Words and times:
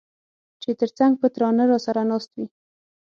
چي 0.61 0.71
تر 0.79 0.89
څنګ 0.97 1.13
په 1.21 1.27
تناره 1.35 1.65
راسره 1.71 2.03
ناست 2.09 2.31
وې 2.37 2.45